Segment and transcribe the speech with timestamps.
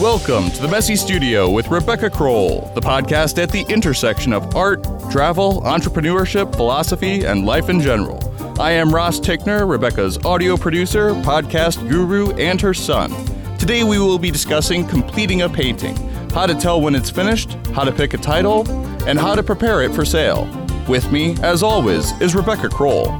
[0.00, 4.82] Welcome to the Messy Studio with Rebecca Crowell, the podcast at the intersection of art,
[5.10, 8.20] travel, entrepreneurship, philosophy, and life in general.
[8.60, 13.10] I am Ross Ticknor, Rebecca's audio producer, podcast guru, and her son.
[13.56, 15.96] Today we will be discussing completing a painting,
[16.30, 18.68] how to tell when it's finished, how to pick a title,
[19.08, 20.44] and how to prepare it for sale.
[20.86, 23.12] With me, as always, is Rebecca Crowell.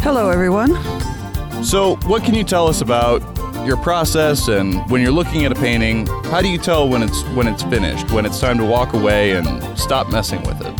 [0.00, 0.74] Hello, everyone.
[1.62, 3.33] So, what can you tell us about
[3.66, 7.22] your process and when you're looking at a painting, how do you tell when it's
[7.28, 9.46] when it's finished, when it's time to walk away and
[9.78, 10.74] stop messing with it?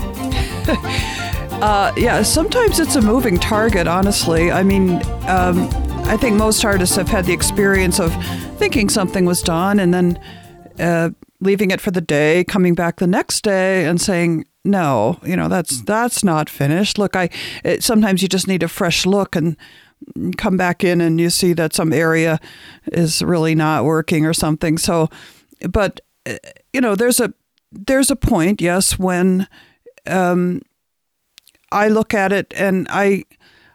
[1.62, 3.86] uh, yeah, sometimes it's a moving target.
[3.86, 5.68] Honestly, I mean, um,
[6.04, 8.12] I think most artists have had the experience of
[8.58, 10.20] thinking something was done and then
[10.78, 15.36] uh, leaving it for the day, coming back the next day and saying, no, you
[15.36, 16.98] know that's that's not finished.
[16.98, 17.28] Look, I
[17.64, 19.56] it, sometimes you just need a fresh look and
[20.36, 22.38] come back in and you see that some area
[22.92, 24.78] is really not working or something.
[24.78, 25.08] So,
[25.68, 26.00] but
[26.72, 27.32] you know, there's a
[27.72, 29.48] there's a point, yes, when
[30.06, 30.62] um,
[31.72, 33.24] I look at it and I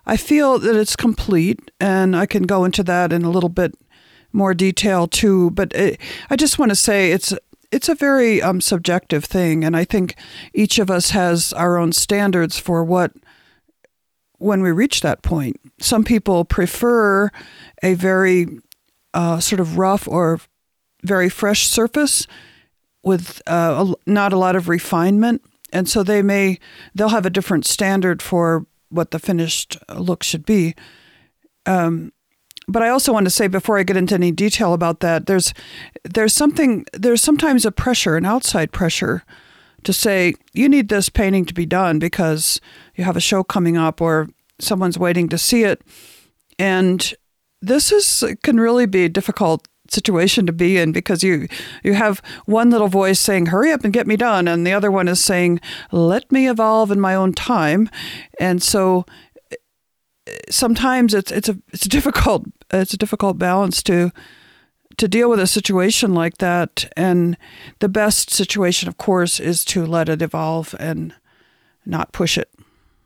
[0.06, 3.75] I feel that it's complete, and I can go into that in a little bit
[4.31, 5.52] more detail too.
[5.52, 7.34] But it, I just want to say it's
[7.72, 10.16] it's a very um, subjective thing, and I think
[10.53, 13.12] each of us has our own standards for what
[14.40, 15.59] when we reach that point.
[15.80, 17.30] Some people prefer
[17.84, 18.48] a very
[19.14, 20.40] uh, sort of rough or
[21.04, 22.28] very fresh surface
[23.04, 26.59] with uh, a, not a lot of refinement, and so they may
[26.96, 30.76] they'll have a different standard for what the finished look should be.
[31.66, 32.12] Um,
[32.68, 35.53] but I also want to say before I get into any detail about that, there's
[36.03, 39.24] there's something there's sometimes a pressure, an outside pressure
[39.83, 42.59] to say you need this painting to be done because
[42.95, 44.27] you have a show coming up or
[44.59, 45.81] someone's waiting to see it.
[46.58, 47.13] And
[47.61, 51.47] this is can really be a difficult situation to be in because you
[51.83, 54.91] you have one little voice saying hurry up and get me done and the other
[54.91, 55.59] one is saying
[55.91, 57.89] let me evolve in my own time.
[58.39, 59.06] And so
[59.51, 59.56] eh,
[60.50, 64.12] sometimes it's it's a it's a difficult it's a difficult balance to
[65.00, 66.92] to deal with a situation like that.
[66.96, 67.38] And
[67.80, 71.16] the best situation, of course, is to let it evolve and
[71.86, 72.50] not push it.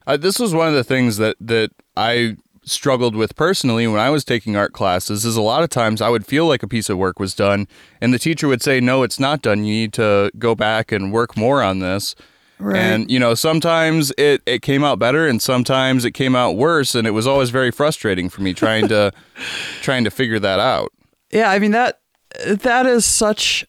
[0.06, 4.10] Uh, this was one of the things that that I struggled with personally when I
[4.10, 6.90] was taking art classes is a lot of times I would feel like a piece
[6.90, 7.68] of work was done
[8.00, 11.12] and the teacher would say no it's not done you need to go back and
[11.12, 12.16] work more on this
[12.60, 12.78] right.
[12.78, 16.96] and you know sometimes it it came out better and sometimes it came out worse
[16.96, 19.12] and it was always very frustrating for me trying to
[19.82, 20.93] trying to figure that out
[21.34, 22.00] yeah, I mean that
[22.46, 23.66] that is such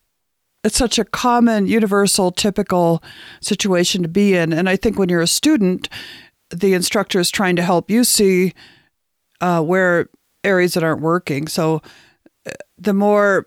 [0.63, 3.03] it's such a common, universal, typical
[3.41, 4.53] situation to be in.
[4.53, 5.91] And I think when you're a student,
[6.51, 8.55] the instructor is trying to help you see
[9.43, 10.09] uh, where
[10.43, 11.49] areas that aren't working.
[11.49, 11.83] So
[12.47, 13.45] uh, the more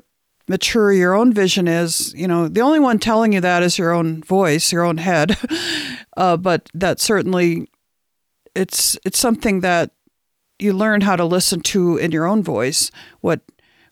[0.47, 3.91] mature your own vision is, you know, the only one telling you that is your
[3.91, 5.37] own voice, your own head.
[6.17, 7.67] uh, but that certainly,
[8.53, 9.91] it's it's something that
[10.59, 12.91] you learn how to listen to in your own voice.
[13.21, 13.41] What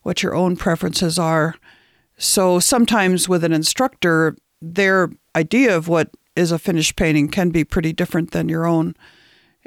[0.06, 1.56] what your own preferences are.
[2.16, 7.64] So sometimes with an instructor, their idea of what is a finished painting can be
[7.64, 8.94] pretty different than your own.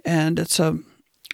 [0.05, 0.79] And it's a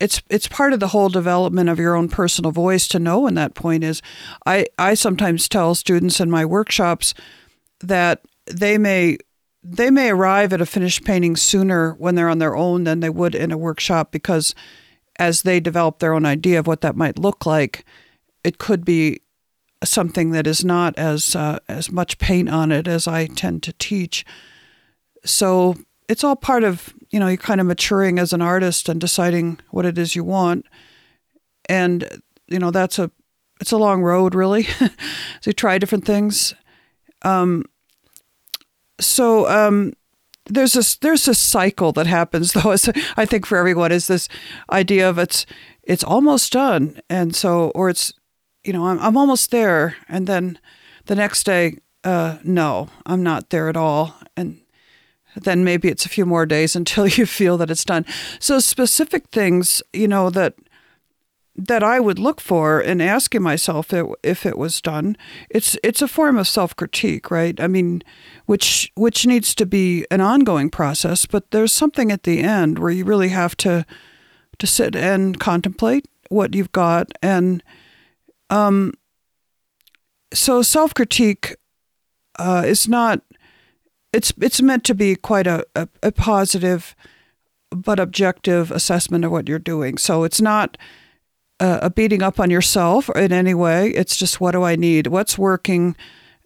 [0.01, 3.35] it's it's part of the whole development of your own personal voice to know when
[3.35, 4.01] that point is.
[4.43, 7.13] I, I sometimes tell students in my workshops
[7.81, 9.19] that they may
[9.63, 13.11] they may arrive at a finished painting sooner when they're on their own than they
[13.11, 14.55] would in a workshop because
[15.17, 17.85] as they develop their own idea of what that might look like,
[18.45, 19.21] it could be
[19.83, 23.73] something that is not as uh, as much paint on it as I tend to
[23.73, 24.25] teach.
[25.25, 25.75] So
[26.07, 29.59] it's all part of you know you're kind of maturing as an artist and deciding
[29.71, 30.65] what it is you want,
[31.67, 33.09] and you know that's a
[33.59, 34.63] it's a long road really.
[34.63, 34.89] so
[35.45, 36.53] you try different things.
[37.23, 37.65] Um,
[38.99, 39.93] so um,
[40.45, 42.75] there's this there's this cycle that happens though.
[43.17, 44.27] I think for everyone is this
[44.71, 45.45] idea of it's
[45.83, 48.13] it's almost done, and so or it's
[48.65, 49.95] you know, I'm, I'm almost there.
[50.09, 50.59] And then
[51.05, 54.15] the next day, uh, no, I'm not there at all.
[54.35, 54.61] And
[55.35, 58.05] then maybe it's a few more days until you feel that it's done.
[58.39, 60.55] So specific things, you know, that
[61.57, 65.15] that I would look for in asking myself if, if it was done.
[65.49, 67.57] It's it's a form of self critique, right?
[67.61, 68.03] I mean,
[68.45, 72.91] which which needs to be an ongoing process, but there's something at the end where
[72.91, 73.85] you really have to
[74.57, 77.63] to sit and contemplate what you've got and
[78.49, 78.93] um,
[80.33, 81.55] so self critique
[82.37, 83.21] uh, is not.
[84.13, 86.95] It's it's meant to be quite a, a, a positive,
[87.69, 89.97] but objective assessment of what you're doing.
[89.97, 90.77] So it's not
[91.59, 93.89] a, a beating up on yourself in any way.
[93.89, 95.07] It's just what do I need?
[95.07, 95.95] What's working?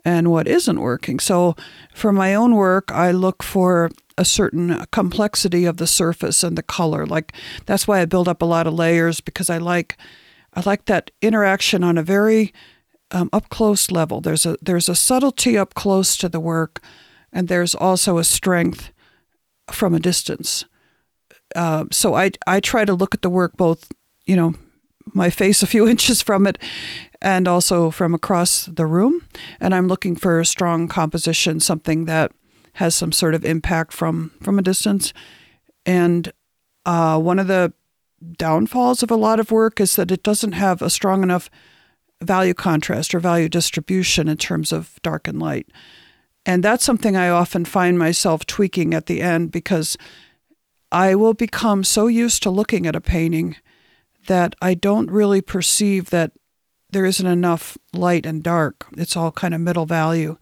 [0.06, 1.20] and what isn't working.
[1.20, 1.56] So
[1.94, 6.64] for my own work, I look for a certain complexity of the surface and the
[6.64, 7.06] color.
[7.06, 7.34] Like
[7.66, 9.98] that's why I build up a lot of layers because I like
[10.54, 12.54] I like that interaction on a very
[13.12, 14.22] um, up close level.
[14.22, 16.82] There's a there's a subtlety up close to the work,
[17.32, 18.92] and there's also a strength
[19.72, 20.66] from a distance.
[21.56, 23.92] Uh, so I I try to look at the work both,
[24.26, 24.56] you know,
[25.14, 26.58] my face a few inches from it,
[27.22, 29.28] and also from across the room.
[29.60, 32.32] And I'm looking for a strong composition, something that
[32.74, 35.14] has some sort of impact from from a distance.
[35.86, 36.32] And
[36.86, 37.74] uh, one of the
[38.38, 41.50] downfalls of a lot of work is that it doesn't have a strong enough
[42.22, 45.68] value contrast or value distribution in terms of dark and light.
[46.46, 49.98] And that's something I often find myself tweaking at the end because
[50.92, 53.56] I will become so used to looking at a painting
[54.28, 56.32] that I don't really perceive that
[56.92, 58.88] there isn't enough light and dark.
[58.98, 60.38] It's all kind of middle value.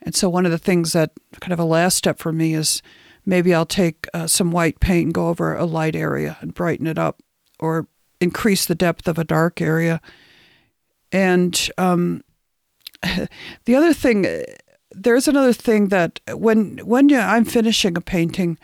[0.00, 2.82] And so, one of the things that kind of a last step for me is
[3.24, 6.86] maybe I'll take uh, some white paint and go over a light area and brighten
[6.86, 7.22] it up
[7.58, 7.86] or
[8.20, 10.00] increase the depth of a dark area.
[11.10, 12.22] And um,
[13.64, 14.26] the other thing,
[14.90, 18.58] there's another thing that when when I'm finishing a painting,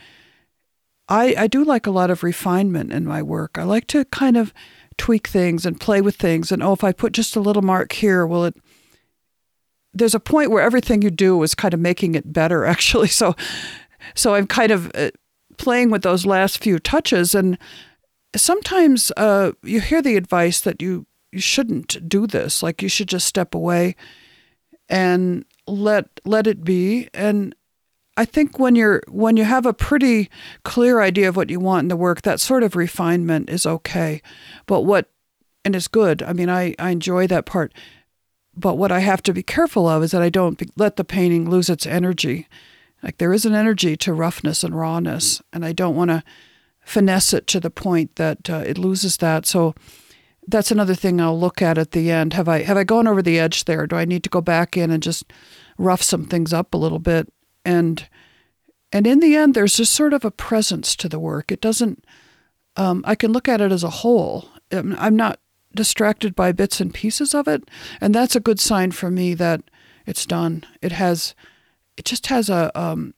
[1.08, 3.58] I, I do like a lot of refinement in my work.
[3.58, 4.52] I like to kind of
[4.99, 6.52] tweak things and play with things.
[6.52, 8.56] And oh, if I put just a little mark here, will it?
[9.94, 13.08] There's a point where everything you do is kind of making it better, actually.
[13.08, 13.34] So,
[14.15, 15.11] so I'm kind of uh,
[15.56, 17.35] playing with those last few touches.
[17.35, 17.59] And
[18.35, 22.62] sometimes uh, you hear the advice that you you shouldn't do this.
[22.62, 23.97] Like you should just step away
[24.89, 27.09] and let let it be.
[27.12, 27.55] And
[28.17, 30.31] I think when you're when you have a pretty
[30.65, 34.23] clear idea of what you want in the work, that sort of refinement is okay.
[34.67, 35.11] But what
[35.65, 36.23] and it's good.
[36.23, 37.75] I mean, I, I enjoy that part.
[38.56, 41.49] But what I have to be careful of is that I don't let the painting
[41.49, 42.49] lose its energy.
[43.03, 46.23] Like there is an energy to roughness and rawness, and I don't want to
[46.81, 49.47] finesse it to the point that uh, it loses that.
[49.47, 49.75] So
[50.47, 52.33] that's another thing I'll look at at the end.
[52.33, 53.87] Have I have I gone over the edge there?
[53.87, 55.33] Do I need to go back in and just
[55.77, 57.33] rough some things up a little bit?
[57.65, 58.09] And
[58.91, 61.53] and in the end, there's just sort of a presence to the work.
[61.53, 62.05] It doesn't.
[62.77, 64.49] Um, I can look at it as a whole.
[64.73, 65.41] I'm not
[65.75, 67.69] distracted by bits and pieces of it,
[68.00, 69.62] and that's a good sign for me that
[70.06, 70.65] it's done.
[70.81, 71.35] It has,
[71.99, 73.15] it just has a um,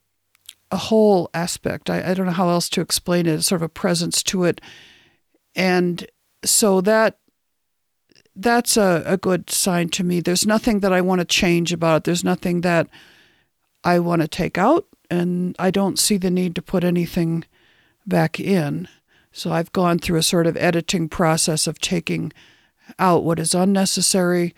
[0.70, 1.90] a whole aspect.
[1.90, 3.34] I, I don't know how else to explain it.
[3.34, 4.60] It's sort of a presence to it,
[5.54, 6.06] and
[6.44, 7.18] so that
[8.34, 10.20] that's a, a good sign to me.
[10.20, 12.04] There's nothing that I want to change about it.
[12.04, 12.88] There's nothing that
[13.84, 17.44] I want to take out, and I don't see the need to put anything
[18.06, 18.88] back in.
[19.32, 22.32] So I've gone through a sort of editing process of taking
[22.98, 24.54] out what is unnecessary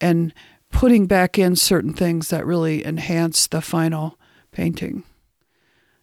[0.00, 0.32] and
[0.70, 4.18] putting back in certain things that really enhance the final
[4.52, 5.04] painting.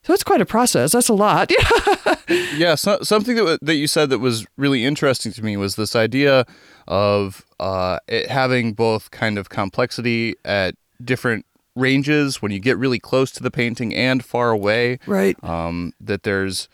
[0.04, 0.92] So it's quite a process.
[0.92, 1.52] That's a lot.
[2.56, 5.96] yeah, so, something that that you said that was really interesting to me was this
[5.96, 6.46] idea
[6.88, 11.46] of uh, it having both kind of complexity at different
[11.76, 15.00] ranges when you get really close to the painting and far away.
[15.08, 15.42] Right.
[15.44, 16.68] Um, that there's,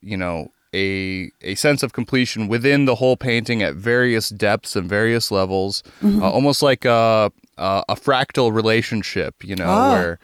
[0.00, 4.88] you know, a a sense of completion within the whole painting at various depths and
[4.88, 6.22] various levels, mm-hmm.
[6.22, 9.44] uh, almost like a, a, a fractal relationship.
[9.44, 9.92] You know, ah.
[9.92, 10.18] where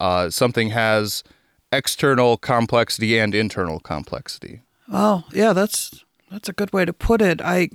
[0.00, 1.24] uh, something has
[1.72, 4.62] external complexity and internal complexity.
[4.92, 7.40] Oh, yeah, that's that's a good way to put it.
[7.40, 7.70] I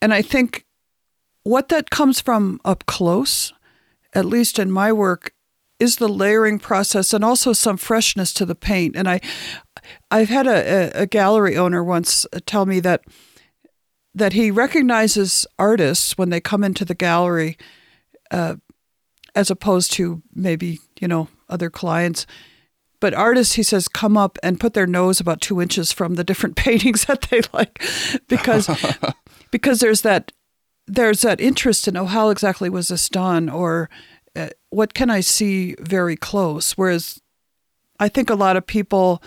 [0.00, 0.64] and I think
[1.42, 3.52] what that comes from up close,
[4.14, 5.32] at least in my work,
[5.78, 8.94] is the layering process and also some freshness to the paint.
[8.96, 9.20] And I
[10.10, 13.02] I've had a, a gallery owner once tell me that
[14.14, 17.56] that he recognizes artists when they come into the gallery,
[18.30, 18.56] uh,
[19.34, 22.26] as opposed to maybe you know other clients.
[23.00, 26.22] But artists, he says, come up and put their nose about two inches from the
[26.22, 27.82] different paintings that they like,
[28.28, 28.70] because
[29.50, 30.32] because there's that
[30.86, 33.88] there's that interest in oh how exactly was this done or
[34.34, 36.72] uh, what can I see very close.
[36.72, 37.20] Whereas
[37.98, 39.22] I think a lot of people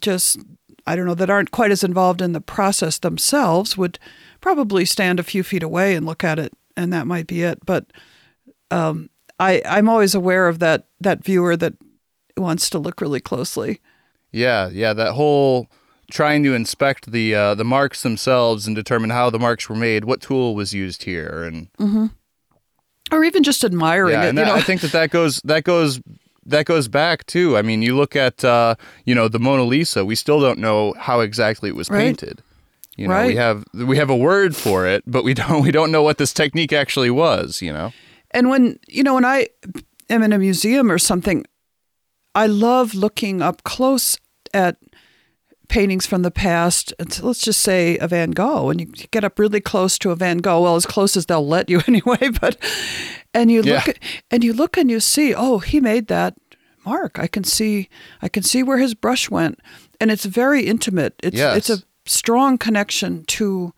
[0.00, 0.38] just
[0.86, 3.98] I don't know that aren't quite as involved in the process themselves would
[4.40, 7.58] probably stand a few feet away and look at it, and that might be it.
[7.64, 7.86] But
[8.70, 9.08] um,
[9.38, 11.74] I I'm always aware of that that viewer that
[12.36, 13.80] wants to look really closely.
[14.32, 15.68] Yeah, yeah, that whole
[16.10, 20.04] trying to inspect the uh, the marks themselves and determine how the marks were made,
[20.04, 22.06] what tool was used here, and mm-hmm.
[23.10, 24.28] or even just admiring yeah, it.
[24.30, 26.00] And that, I think that that goes that goes
[26.46, 27.56] that goes back too.
[27.56, 30.04] I mean, you look at uh, you know the Mona Lisa.
[30.04, 31.98] We still don't know how exactly it was right.
[31.98, 32.42] painted.
[32.96, 33.26] You know, right.
[33.26, 36.18] we have we have a word for it, but we don't we don't know what
[36.18, 37.62] this technique actually was.
[37.62, 37.92] You know.
[38.34, 39.46] And when, you know, when I
[40.10, 41.46] am in a museum or something,
[42.34, 44.18] I love looking up close
[44.52, 44.76] at
[45.68, 46.92] paintings from the past.
[47.00, 50.16] Uh, let's just say a Van Gogh, and you get up really close to a
[50.16, 52.28] Van Gogh, well, as close as they'll let you anyway.
[52.40, 52.56] But
[53.32, 53.82] and you Yeah.
[53.86, 53.98] look
[54.30, 56.34] and you look and you see, oh, he made that
[56.84, 57.18] mark.
[57.18, 57.88] I can see,
[58.22, 59.58] I can see where his brush went,
[60.00, 61.14] and it's very intimate.
[61.22, 63.72] It's it's a strong connection to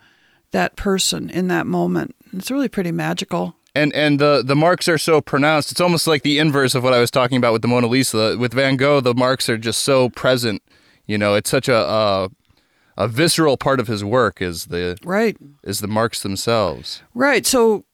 [0.52, 2.14] that person in that moment.
[2.32, 3.54] It's really pretty magical.
[3.74, 5.70] and and the the marks are so pronounced.
[5.70, 8.36] It's almost like the inverse of what I was talking about with the Mona Lisa.
[8.38, 10.62] With Van Gogh, the marks are just so present.
[11.06, 12.28] You know, it's such a a,
[12.96, 15.36] a visceral part of his work is the Right.
[15.62, 17.02] is the marks themselves.
[17.14, 17.46] Right.
[17.46, 17.84] So,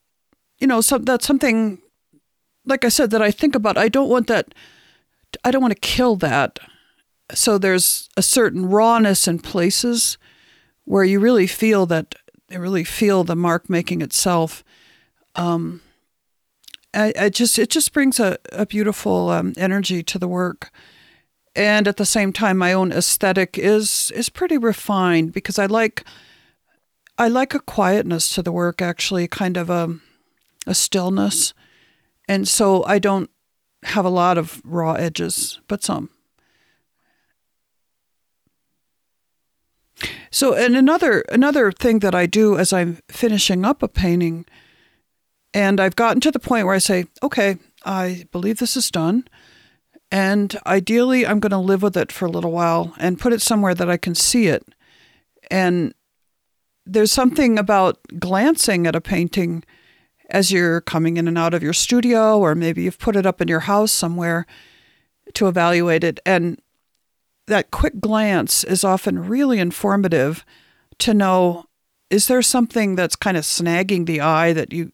[0.59, 1.81] you know, so that's something,
[2.65, 3.77] like I said, that I think about.
[3.77, 4.53] I don't want that.
[5.43, 6.59] I don't want to kill that.
[7.33, 10.17] So there's a certain rawness in places
[10.85, 12.15] where you really feel that
[12.49, 14.63] you really feel the mark making itself.
[15.35, 15.81] Um,
[16.93, 20.69] I, I just it just brings a, a beautiful um, energy to the work,
[21.55, 26.03] and at the same time, my own aesthetic is is pretty refined because I like
[27.17, 29.97] I like a quietness to the work, actually, kind of a,
[30.65, 31.53] a stillness.
[32.27, 33.29] And so I don't
[33.83, 36.09] have a lot of raw edges, but some.
[40.31, 44.45] So, and another another thing that I do as I'm finishing up a painting,
[45.53, 49.27] and I've gotten to the point where I say, okay, I believe this is done,
[50.13, 53.41] and ideally I'm going to live with it for a little while and put it
[53.41, 54.63] somewhere that I can see it,
[55.51, 55.93] and
[56.85, 59.63] there's something about glancing at a painting
[60.29, 63.41] as you're coming in and out of your studio, or maybe you've put it up
[63.41, 64.45] in your house somewhere
[65.33, 66.19] to evaluate it.
[66.25, 66.59] And
[67.47, 70.45] that quick glance is often really informative
[70.99, 71.65] to know
[72.09, 74.91] is there something that's kind of snagging the eye that you,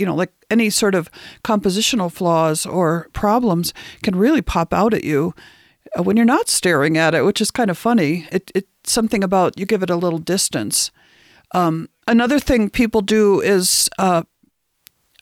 [0.00, 1.10] you know, like any sort of
[1.44, 5.34] compositional flaws or problems can really pop out at you
[5.96, 8.26] uh, when you're not staring at it, which is kind of funny.
[8.32, 10.90] It, it's something about you give it a little distance.
[11.52, 14.22] Um, another thing people do is uh,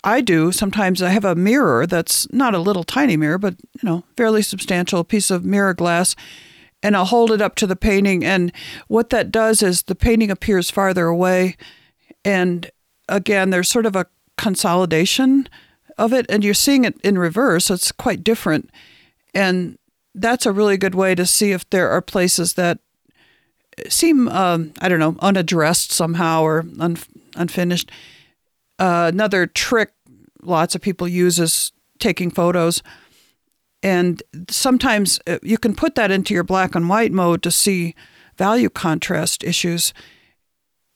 [0.05, 1.03] I do sometimes.
[1.03, 5.03] I have a mirror that's not a little tiny mirror, but you know, fairly substantial
[5.05, 6.15] piece of mirror glass,
[6.83, 8.25] and I'll hold it up to the painting.
[8.25, 8.53] And
[8.87, 11.57] what that does is the painting appears farther away,
[12.25, 12.71] and
[13.09, 14.07] again, there's sort of a
[14.39, 15.49] consolidation
[15.99, 17.67] of it, and you're seeing it in reverse.
[17.67, 18.71] So it's quite different,
[19.35, 19.77] and
[20.15, 22.79] that's a really good way to see if there are places that
[23.89, 26.99] seem um, I don't know unaddressed somehow or un-
[27.37, 27.91] unfinished.
[28.79, 29.93] Uh, another trick
[30.43, 32.83] lots of people use is taking photos,
[33.83, 37.95] and sometimes uh, you can put that into your black and white mode to see
[38.37, 39.93] value contrast issues.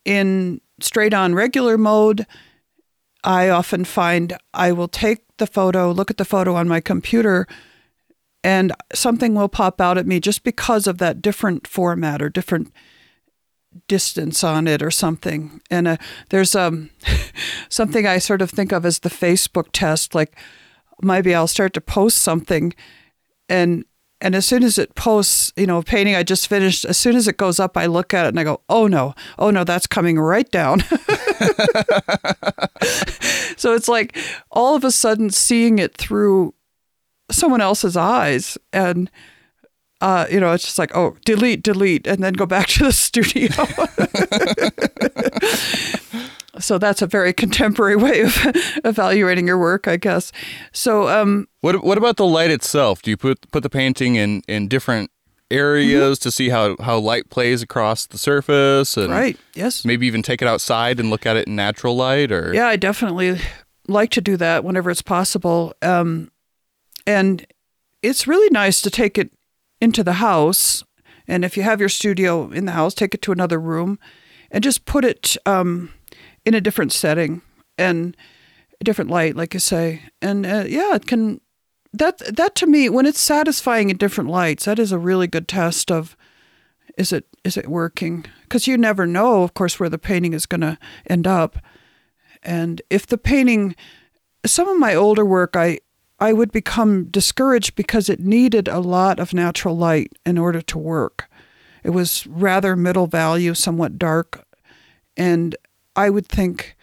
[0.04, 2.26] In straight on regular mode,
[3.24, 7.46] I often find I will take the photo, look at the photo on my computer,
[8.44, 12.72] and something will pop out at me just because of that different format or different
[13.88, 15.60] distance on it or something.
[15.70, 15.96] And uh,
[16.30, 16.90] there's um,
[17.68, 20.14] something I sort of think of as the Facebook test.
[20.14, 20.36] Like
[21.00, 22.74] maybe I'll start to post something,
[23.48, 23.84] and
[24.22, 26.84] and as soon as it posts, you know, a painting I just finished.
[26.84, 29.14] As soon as it goes up, I look at it and I go, "Oh no,
[29.38, 30.80] oh no, that's coming right down."
[33.56, 34.16] so it's like
[34.50, 36.54] all of a sudden seeing it through
[37.30, 39.10] someone else's eyes and
[40.00, 42.92] uh, you know, it's just like, oh, delete, delete, and then go back to the
[42.92, 43.48] studio.
[46.62, 48.36] so that's a very contemporary way of
[48.84, 50.32] evaluating your work, I guess.
[50.72, 53.02] So, um, What what about the light itself?
[53.02, 55.10] Do you put put the painting in in different
[55.50, 59.84] areas to see how how light plays across the surface and right, yes.
[59.84, 62.76] maybe even take it outside and look at it in natural light or Yeah, I
[62.76, 63.38] definitely
[63.86, 65.74] like to do that whenever it's possible.
[65.82, 66.30] Um,
[67.06, 67.46] and
[68.02, 69.30] it's really nice to take it
[69.80, 70.84] into the house.
[71.28, 73.98] And if you have your studio in the house, take it to another room
[74.50, 75.90] and just put it um,
[76.44, 77.42] in a different setting
[77.78, 78.16] and
[78.80, 80.02] a different light, like you say.
[80.20, 81.40] And uh, yeah, it can.
[81.94, 85.46] That that to me, when it's satisfying in different lights, that is a really good
[85.46, 86.16] test of
[86.96, 88.24] is it is it working?
[88.42, 91.58] Because you never know, of course, where the painting is going to end up.
[92.42, 93.76] And if the painting,
[94.44, 95.78] some of my older work, I
[96.18, 100.78] I would become discouraged because it needed a lot of natural light in order to
[100.78, 101.28] work.
[101.82, 104.46] It was rather middle value, somewhat dark,
[105.16, 105.56] and
[105.94, 106.76] I would think,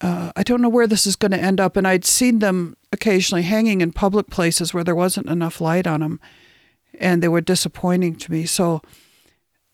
[0.00, 1.76] uh, I don't know where this is going to end up.
[1.76, 6.00] And I'd seen them occasionally hanging in public places where there wasn't enough light on
[6.00, 6.20] them,
[7.00, 8.44] and they were disappointing to me.
[8.44, 8.82] So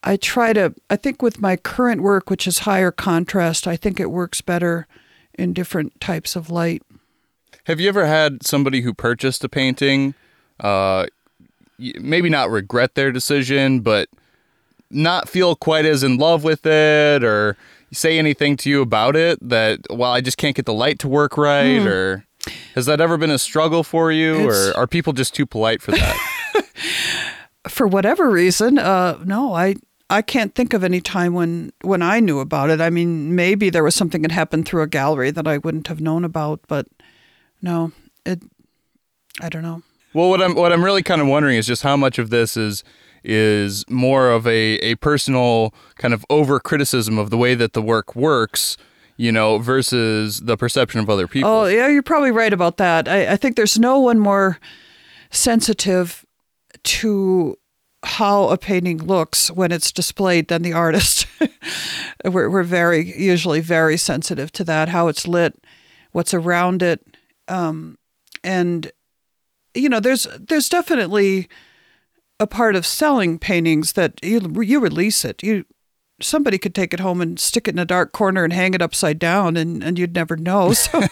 [0.03, 3.99] I try to, I think with my current work, which is higher contrast, I think
[3.99, 4.87] it works better
[5.35, 6.83] in different types of light.
[7.65, 10.15] Have you ever had somebody who purchased a painting,
[10.61, 11.07] uh,
[11.79, 14.09] maybe not regret their decision, but
[14.91, 17.57] not feel quite as in love with it, or
[17.93, 21.09] say anything to you about it that, well, I just can't get the light to
[21.09, 22.25] work right, or
[22.75, 24.35] has that ever been a struggle for you.
[24.49, 26.17] It's- or are people just too polite for that?
[27.69, 29.75] For whatever reason, uh, no, I
[30.09, 32.81] I can't think of any time when when I knew about it.
[32.81, 36.01] I mean, maybe there was something that happened through a gallery that I wouldn't have
[36.01, 36.87] known about, but
[37.61, 37.93] no,
[38.25, 38.41] it.
[39.43, 39.83] I don't know.
[40.15, 42.57] Well, what I'm what I'm really kind of wondering is just how much of this
[42.57, 42.85] is
[43.29, 47.83] is more of a a personal kind of over criticism of the way that the
[47.83, 48.77] work works,
[49.17, 51.51] you know, versus the perception of other people.
[51.51, 53.07] Oh, yeah, you're probably right about that.
[53.07, 54.59] I, I think there's no one more
[55.31, 56.25] sensitive
[56.85, 57.59] to
[58.05, 61.27] how a painting looks when it's displayed than the artist.
[62.25, 65.63] we're, we're very, usually very sensitive to that, how it's lit,
[66.13, 67.05] what's around it.
[67.49, 67.99] Um,
[68.45, 68.91] and,
[69.75, 71.49] you know, there's, there's definitely
[72.41, 75.43] a part of selling paintings that you, you release it.
[75.43, 75.65] You,
[76.21, 78.83] somebody could take it home and stick it in a dark corner and hang it
[78.83, 80.73] upside down and, and you'd never know.
[80.75, 81.01] So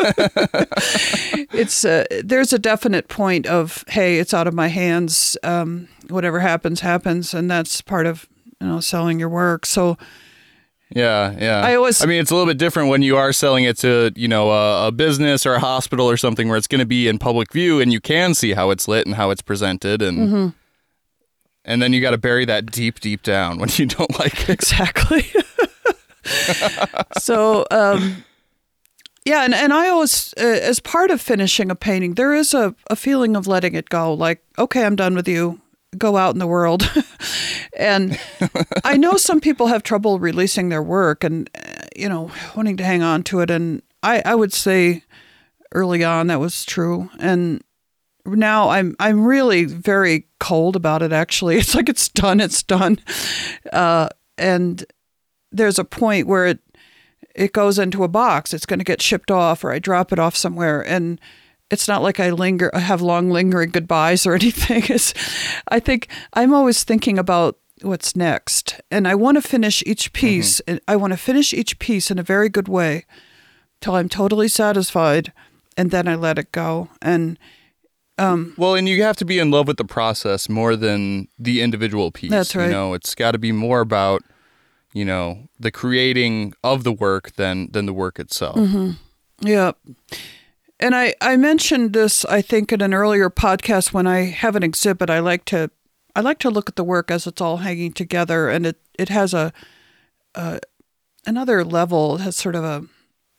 [1.52, 5.36] it's uh, there's a definite point of hey, it's out of my hands.
[5.42, 8.28] Um, whatever happens, happens, and that's part of
[8.60, 9.66] you know selling your work.
[9.66, 9.96] So
[10.90, 11.60] Yeah, yeah.
[11.60, 14.12] I always- I mean, it's a little bit different when you are selling it to,
[14.14, 17.08] you know, a, a business or a hospital or something where it's going to be
[17.08, 20.18] in public view and you can see how it's lit and how it's presented and
[20.18, 20.48] Mm-hmm.
[21.66, 24.50] And then you got to bury that deep deep down when you don't like it.
[24.50, 25.26] exactly.
[27.18, 28.24] so um,
[29.26, 32.76] yeah, and, and I always, uh, as part of finishing a painting, there is a,
[32.88, 34.14] a feeling of letting it go.
[34.14, 35.60] Like, okay, I'm done with you.
[35.98, 36.88] Go out in the world.
[37.76, 38.20] and
[38.84, 42.84] I know some people have trouble releasing their work and, uh, you know, wanting to
[42.84, 43.50] hang on to it.
[43.50, 45.02] And I, I would say
[45.74, 47.10] early on that was true.
[47.18, 47.64] And
[48.26, 51.12] now I'm I'm really very cold about it.
[51.12, 52.40] Actually, it's like it's done.
[52.40, 52.98] It's done.
[53.72, 54.08] Uh,
[54.38, 54.84] and
[55.52, 56.58] there's a point where it
[57.34, 58.54] it goes into a box.
[58.54, 61.20] It's going to get shipped off, or I drop it off somewhere, and
[61.70, 62.70] it's not like I linger.
[62.74, 64.84] I have long lingering goodbyes or anything.
[64.88, 65.12] It's,
[65.68, 70.60] I think I'm always thinking about what's next, and I want to finish each piece.
[70.60, 73.04] And I want to finish each piece in a very good way,
[73.80, 75.32] till I'm totally satisfied,
[75.76, 76.88] and then I let it go.
[77.02, 77.38] And
[78.18, 82.10] Well, and you have to be in love with the process more than the individual
[82.10, 82.30] piece.
[82.30, 82.66] That's right.
[82.66, 84.22] You know, it's got to be more about,
[84.92, 88.56] you know, the creating of the work than than the work itself.
[88.56, 88.92] Mm-hmm.
[89.46, 89.72] Yeah.
[90.78, 94.62] And I, I mentioned this I think in an earlier podcast when I have an
[94.62, 95.70] exhibit I like to
[96.14, 99.08] I like to look at the work as it's all hanging together and it, it
[99.08, 99.52] has a,
[100.34, 100.60] a
[101.26, 102.84] another level it has sort of a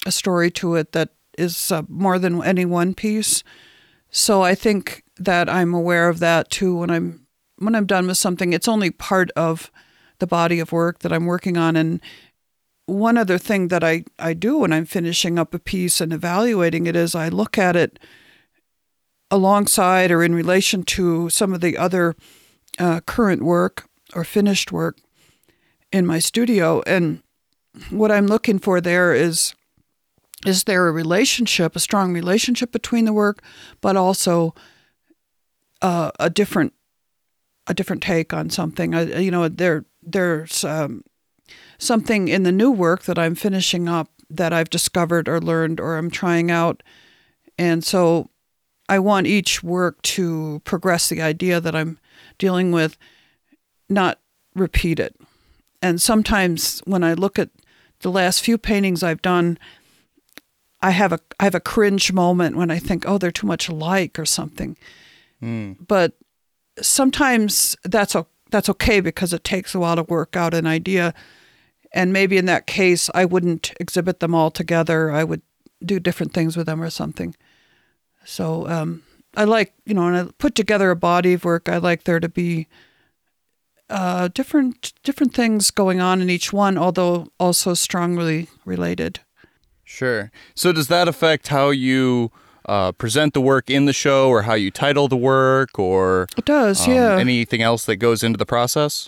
[0.06, 3.44] a story to it that is uh, more than any one piece.
[4.10, 8.18] So I think that I'm aware of that too when I'm when I'm done with
[8.18, 9.72] something it's only part of
[10.20, 12.00] the body of work that I'm working on and
[12.88, 16.88] one other thing that I, I do when I'm finishing up a piece and evaluating
[16.88, 18.00] it is I look at it
[19.30, 22.16] alongside or in relation to some of the other
[22.80, 24.98] uh, current work or finished work
[25.92, 26.82] in my studio.
[26.88, 27.22] And
[27.90, 29.54] what I'm looking for there is
[30.46, 33.42] is there a relationship, a strong relationship between the work,
[33.82, 34.54] but also
[35.82, 36.74] uh, a different
[37.70, 38.96] a different take on something.
[38.96, 41.04] I, you know, there there's um,
[41.78, 45.98] something in the new work that I'm finishing up that I've discovered or learned or
[45.98, 46.84] I'm trying out.
[47.58, 48.30] And so
[48.90, 52.00] I want each work to progress the idea that I'm
[52.38, 52.98] dealing with,
[53.90, 54.20] not
[54.56, 55.16] repeat it.
[55.82, 57.50] And sometimes when I look at
[58.02, 59.58] the last few paintings I've done,
[60.82, 63.68] I have a I have a cringe moment when I think, oh, they're too much
[63.70, 64.78] alike or something.
[65.88, 66.14] But
[66.82, 71.14] sometimes that's o- that's okay because it takes a while to work out an idea.
[71.92, 75.12] And maybe in that case, I wouldn't exhibit them all together.
[75.12, 75.42] I would
[75.84, 77.36] do different things with them or something.
[78.26, 79.04] So um,
[79.36, 82.20] I like, you know, when I put together a body of work, I like there
[82.20, 82.68] to be
[83.90, 89.22] uh, different different things going on in each one, although also strongly related.
[89.90, 90.32] Sure.
[90.54, 92.30] So does that affect how you
[92.66, 96.44] uh, present the work in the show, or how you title the work, or It
[96.44, 97.18] does, um, yeah.
[97.18, 99.08] anything else that goes into the process?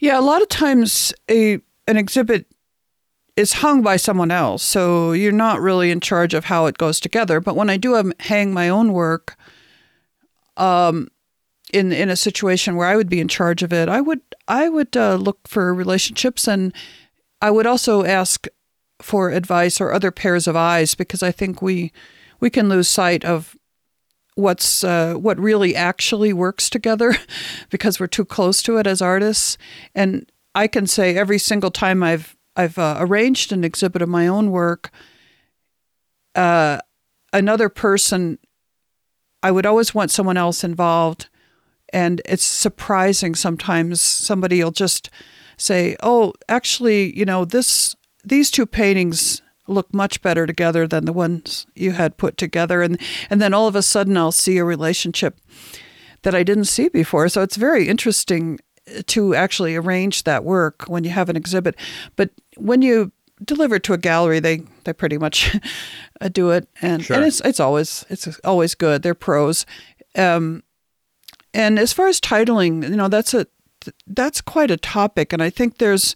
[0.00, 2.46] Yeah, a lot of times a an exhibit
[3.36, 6.98] is hung by someone else, so you're not really in charge of how it goes
[6.98, 7.40] together.
[7.40, 9.36] But when I do hang my own work,
[10.56, 11.08] um,
[11.72, 14.68] in in a situation where I would be in charge of it, I would I
[14.68, 16.74] would uh, look for relationships, and
[17.40, 18.48] I would also ask
[19.00, 21.92] for advice or other pairs of eyes because I think we
[22.40, 23.56] we can lose sight of
[24.34, 27.16] what's uh, what really actually works together
[27.70, 29.56] because we're too close to it as artists.
[29.94, 34.28] And I can say every single time I've I've uh, arranged an exhibit of my
[34.28, 34.90] own work,
[36.36, 36.78] uh,
[37.32, 38.38] another person,
[39.42, 41.28] I would always want someone else involved.
[41.92, 45.10] And it's surprising sometimes somebody will just
[45.56, 51.12] say, "Oh, actually, you know, this these two paintings look much better together than the
[51.12, 52.98] ones you had put together." And
[53.30, 55.38] and then all of a sudden, I'll see a relationship
[56.22, 57.28] that I didn't see before.
[57.28, 58.58] So it's very interesting
[59.06, 61.74] to actually arrange that work when you have an exhibit.
[62.16, 63.12] But when you
[63.44, 65.56] deliver it to a gallery, they they pretty much
[66.32, 67.16] do it, and Sure.
[67.16, 69.02] and it's it's always it's always good.
[69.02, 69.66] They're pros.
[70.16, 70.62] Um,
[71.52, 73.46] and as far as titling, you know, that's a
[74.06, 76.14] that's quite a topic, and I think there's,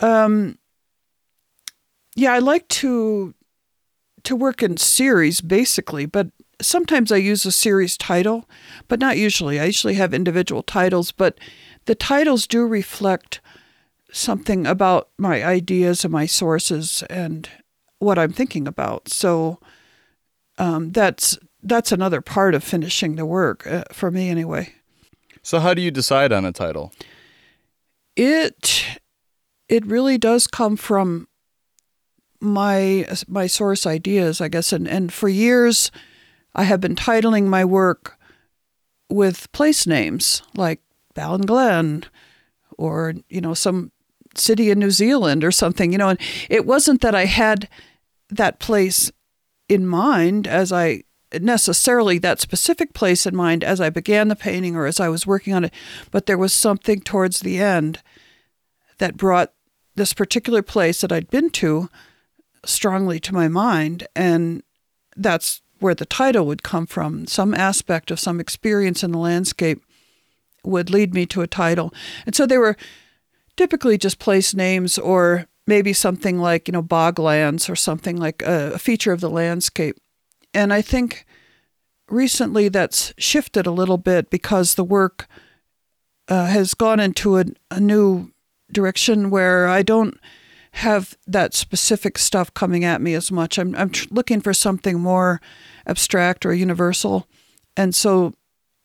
[0.00, 0.58] um,
[2.16, 3.34] yeah, I like to
[4.24, 6.28] to work in series basically, but
[6.60, 8.48] sometimes I use a series title,
[8.88, 9.60] but not usually.
[9.60, 11.38] I usually have individual titles, but
[11.84, 13.40] the titles do reflect
[14.10, 17.48] something about my ideas and my sources and
[17.98, 19.08] what I'm thinking about.
[19.08, 19.60] So
[20.58, 24.72] um, that's that's another part of finishing the work uh, for me, anyway.
[25.42, 26.92] So how do you decide on a title?
[28.16, 28.98] It
[29.68, 31.28] it really does come from
[32.40, 35.90] my my source ideas, I guess, and and for years
[36.54, 38.18] I have been titling my work
[39.08, 40.80] with place names like
[41.14, 42.04] Ballinglen
[42.78, 43.92] or you know some
[44.34, 47.68] city in New Zealand or something, you know, and it wasn't that I had
[48.30, 49.10] that place
[49.68, 51.02] in mind as I
[51.40, 55.26] necessarily that specific place in mind as I began the painting or as I was
[55.26, 55.72] working on it,
[56.10, 58.00] but there was something towards the end
[58.98, 59.52] that brought
[59.96, 61.88] this particular place that I'd been to
[62.66, 64.06] strongly to my mind.
[64.14, 64.62] And
[65.16, 67.26] that's where the title would come from.
[67.26, 69.82] Some aspect of some experience in the landscape
[70.64, 71.92] would lead me to a title.
[72.24, 72.76] And so they were
[73.56, 78.72] typically just place names or maybe something like, you know, boglands or something like a,
[78.74, 79.96] a feature of the landscape.
[80.54, 81.26] And I think
[82.08, 85.26] recently that's shifted a little bit because the work
[86.28, 88.30] uh, has gone into a, a new
[88.72, 90.18] direction where I don't
[90.76, 93.58] have that specific stuff coming at me as much.
[93.58, 95.40] I'm, I'm tr- looking for something more
[95.86, 97.26] abstract or universal.
[97.78, 98.34] And so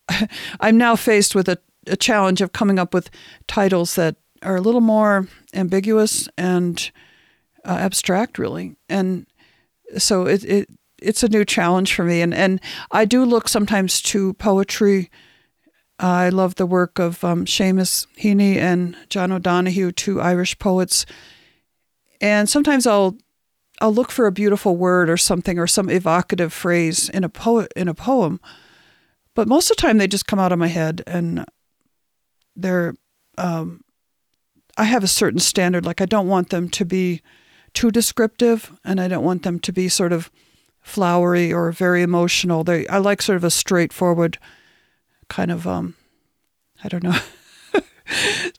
[0.62, 3.10] I'm now faced with a, a challenge of coming up with
[3.46, 6.92] titles that are a little more ambiguous and
[7.66, 8.78] uh, abstract, really.
[8.88, 9.28] And
[9.98, 10.70] so it, it
[11.02, 12.22] it's a new challenge for me.
[12.22, 15.12] And, and I do look sometimes to poetry.
[16.00, 21.06] I love the work of um, Seamus Heaney and John O'Donohue, two Irish poets.
[22.22, 23.18] And sometimes I'll
[23.82, 27.74] I'll look for a beautiful word or something or some evocative phrase in a poet
[27.76, 28.40] in a poem.
[29.34, 31.46] But most of the time they just come out of my head and
[32.56, 32.94] they're
[33.38, 33.84] um,
[34.78, 35.86] I have a certain standard.
[35.86, 37.22] Like I don't want them to be
[37.74, 40.30] too descriptive and I don't want them to be sort of
[40.80, 42.64] flowery or very emotional.
[42.64, 44.38] They I like sort of a straightforward
[45.28, 45.96] kind of um
[46.84, 47.18] I don't know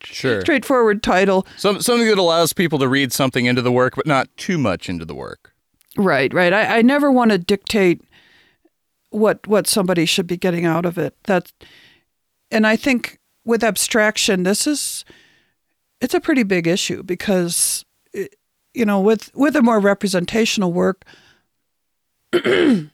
[0.02, 0.40] Sure.
[0.40, 1.46] straightforward title.
[1.56, 4.88] Some, something that allows people to read something into the work, but not too much
[4.88, 5.52] into the work.
[5.96, 6.52] Right, right.
[6.52, 8.02] I, I never want to dictate
[9.10, 11.14] what what somebody should be getting out of it.
[11.24, 11.52] That,
[12.50, 15.04] and I think with abstraction, this is
[16.00, 17.84] it's a pretty big issue because
[18.14, 18.36] it-
[18.72, 21.04] you know with with a more representational work,
[22.32, 22.90] the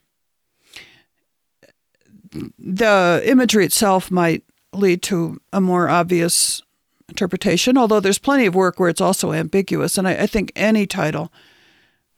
[3.25, 6.63] imagery itself might lead to a more obvious
[7.09, 7.79] interpretation.
[7.79, 11.33] Although there's plenty of work where it's also ambiguous, and I, I think any title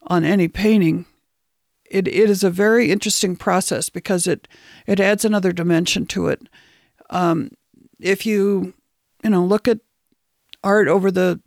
[0.06, 1.06] on any painting,
[1.90, 4.48] it, it is a very interesting process because it
[4.86, 6.48] it adds another dimension to it.
[7.10, 7.50] Um,
[7.98, 8.74] if you
[9.22, 9.80] you know look at
[10.62, 11.40] art over the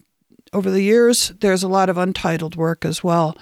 [0.52, 3.38] over the years, there's a lot of untitled work as well,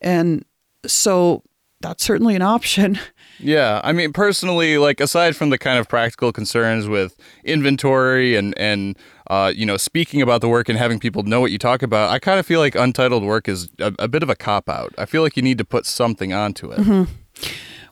[0.00, 0.44] and
[0.86, 1.42] so
[1.80, 2.98] that's certainly an option.
[3.38, 8.56] Yeah, I mean, personally, like aside from the kind of practical concerns with inventory and
[8.58, 8.96] and
[9.28, 12.10] uh, you know speaking about the work and having people know what you talk about,
[12.10, 14.94] I kind of feel like untitled work is a, a bit of a cop out.
[14.98, 17.08] I feel like you need to put something onto it.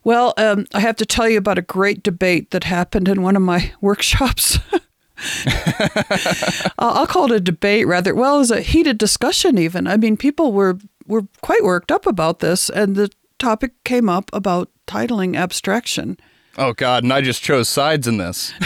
[0.05, 3.37] Well, um, I have to tell you about a great debate that happened in one
[3.37, 4.59] of my workshops.
[6.79, 8.15] I'll I'll call it a debate rather.
[8.15, 9.59] Well, it was a heated discussion.
[9.59, 14.09] Even I mean, people were were quite worked up about this, and the topic came
[14.09, 16.19] up about titling abstraction.
[16.59, 18.53] Oh God, and I just chose sides in this.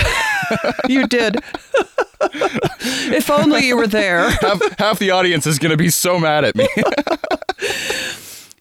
[0.88, 1.38] You did.
[2.20, 4.30] if only you were there.
[4.40, 6.68] half, half the audience is going to be so mad at me.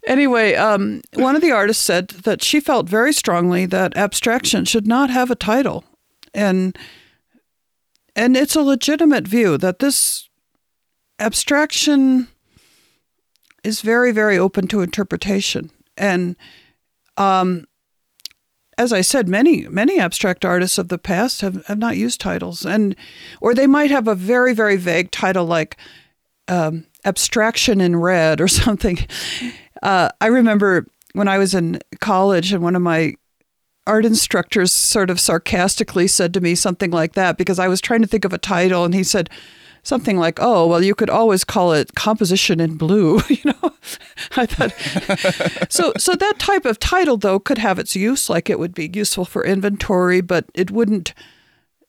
[0.08, 4.88] Anyway, um, one of the artists said that she felt very strongly that abstraction should
[4.88, 5.84] not have a title,
[6.34, 6.75] and
[8.15, 10.28] and it's a legitimate view that this
[11.19, 12.28] abstraction
[13.63, 16.36] is very very open to interpretation and
[17.17, 17.65] um,
[18.78, 22.65] as I said, many many abstract artists of the past have, have not used titles,
[22.65, 22.95] and
[23.41, 25.78] or they might have a very very vague title like
[26.47, 28.99] um, abstraction in red or something.
[29.82, 33.15] Uh, I remember when I was in college, and one of my
[33.88, 38.01] art instructors sort of sarcastically said to me something like that because I was trying
[38.01, 39.30] to think of a title, and he said
[39.86, 43.74] something like, "Oh, well, you could always call it composition in blue." you know,
[44.36, 45.93] I thought so.
[45.98, 48.30] So that type of title, though, could have its use.
[48.30, 51.13] Like it would be useful for inventory, but it wouldn't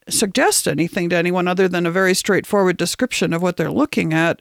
[0.08, 4.40] suggest anything to anyone other than a very straightforward description of what they're looking at.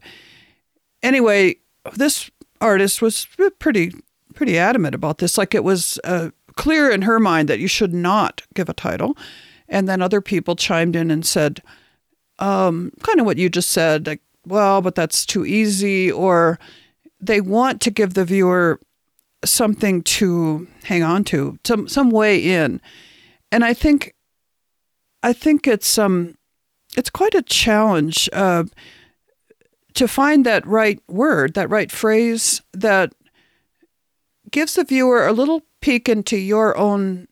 [1.01, 1.55] Anyway,
[1.93, 2.29] this
[2.61, 3.27] artist was
[3.59, 3.91] pretty
[4.35, 5.37] pretty adamant about this.
[5.37, 9.17] Like it was uh, clear in her mind that you should not give a title,
[9.67, 11.61] and then other people chimed in and said
[12.39, 16.59] um, kind of what you just said, like, well, but that's too easy, or
[17.19, 18.79] they want to give the viewer
[19.43, 22.81] something to hang on to, some some way in,
[23.51, 24.13] and I think,
[25.23, 26.35] I think it's um,
[26.97, 28.65] it's quite a challenge uh,
[29.93, 33.13] to find that right word, that right phrase that
[34.51, 37.27] gives the viewer a little peek into your own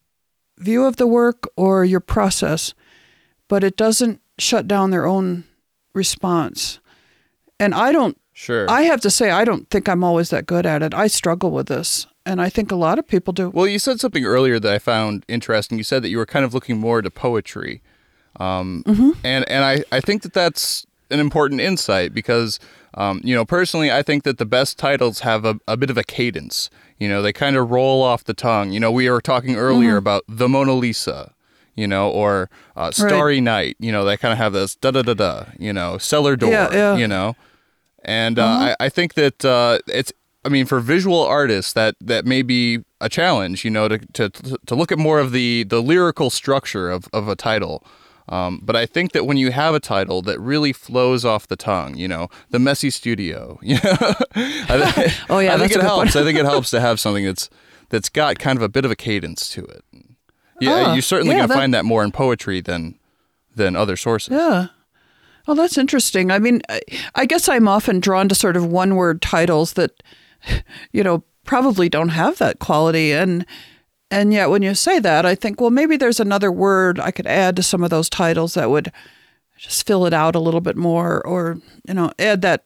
[0.58, 2.74] view of the work or your process,
[3.48, 5.43] but it doesn't shut down their own
[5.93, 6.80] response.
[7.60, 8.69] And I don't, sure.
[8.69, 10.93] I have to say, I don't think I'm always that good at it.
[10.93, 12.08] I struggle with this.
[12.26, 13.50] And I think a lot of people do.
[13.50, 15.78] Well, you said something earlier that I found interesting.
[15.78, 17.82] You said that you were kind of looking more to poetry.
[18.39, 19.12] Um, mm-hmm.
[19.24, 22.60] And, and I, I think that that's an important insight because,
[22.93, 25.98] um, you know, personally, I think that the best titles have a, a bit of
[25.98, 26.69] a cadence.
[26.98, 28.72] You know, they kind of roll off the tongue.
[28.72, 29.98] You know, we were talking earlier mm-hmm.
[29.98, 31.34] about the Mona Lisa
[31.76, 33.44] you know, or uh, Starry right.
[33.44, 36.36] Night, you know, they kind of have this da da da da, you know, cellar
[36.36, 36.96] door, yeah, yeah.
[36.96, 37.36] you know,
[38.04, 38.76] and uh, uh-huh.
[38.80, 40.12] I, I, think that uh, it's,
[40.46, 44.30] I mean, for visual artists, that that may be a challenge, you know, to to
[44.30, 47.84] to look at more of the the lyrical structure of of a title.
[48.30, 51.58] Um, but I think that when you have a title that really flows off the
[51.58, 56.16] tongue, you know, the messy studio, you know, I, oh yeah, I think it helps.
[56.16, 57.50] I think it helps to have something that's
[57.90, 59.84] that's got kind of a bit of a cadence to it.
[60.60, 63.00] Yeah, ah, oh, you're certainly yeah, going to find that more in poetry than
[63.56, 64.34] than other sources.
[64.34, 64.68] Yeah.
[65.48, 66.32] Well, that's interesting.
[66.32, 66.62] I mean,
[67.16, 70.02] I guess I'm often drawn to sort of one word titles that,
[70.92, 73.12] you know, probably don't have that quality.
[73.12, 73.46] And
[74.10, 77.28] and yet when you say that, I think, well, maybe there's another word I could
[77.28, 78.92] add to some of those titles that would
[79.58, 82.63] just fill it out a little bit more or, you know, add that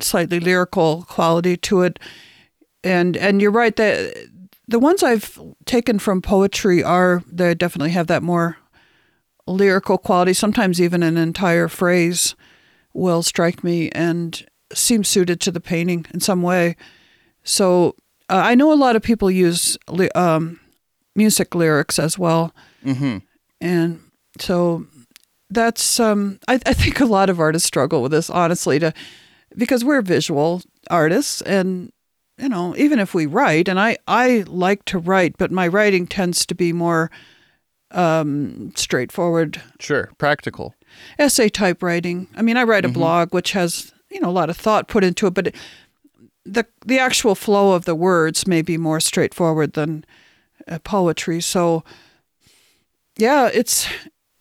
[0.00, 1.98] slightly lyrical quality to it.
[2.84, 4.28] And and you're right that
[4.70, 8.56] the ones I've taken from poetry are they definitely have that more
[9.46, 10.32] lyrical quality.
[10.32, 12.36] Sometimes even an entire phrase
[12.92, 16.76] will strike me and seem suited to the painting in some way.
[17.42, 17.96] So
[18.28, 19.76] uh, I know a lot of people use
[20.14, 20.60] um,
[21.16, 22.54] music lyrics as well,
[22.84, 23.18] mm-hmm.
[23.60, 24.00] and
[24.38, 24.86] so
[25.50, 28.92] that's um, I, I think a lot of artists struggle with this honestly to
[29.56, 31.92] because we're visual artists and
[32.40, 36.06] you know, even if we write, and I, I like to write, but my writing
[36.06, 37.10] tends to be more
[37.90, 39.60] um, straightforward.
[39.78, 40.74] Sure, practical.
[41.18, 42.28] Essay type writing.
[42.36, 42.98] I mean, I write a mm-hmm.
[42.98, 45.56] blog which has, you know, a lot of thought put into it, but it,
[46.44, 50.04] the the actual flow of the words may be more straightforward than
[50.66, 51.40] uh, poetry.
[51.40, 51.84] So,
[53.16, 53.88] yeah, it's